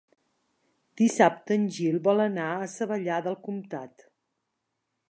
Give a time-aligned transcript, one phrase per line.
[1.01, 4.09] Dissabte en Gil vol anar a Savallà del Comtat.